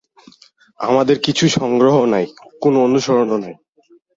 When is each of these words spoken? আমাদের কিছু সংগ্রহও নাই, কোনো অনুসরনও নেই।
আমাদের 0.79 1.17
কিছু 1.19 1.45
সংগ্রহও 1.49 2.05
নাই, 2.05 2.25
কোনো 2.61 2.77
অনুসরনও 2.83 3.37
নেই। 3.37 3.55